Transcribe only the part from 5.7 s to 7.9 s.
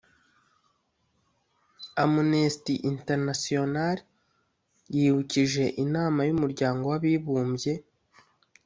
inama y'umuryango w'abibumbye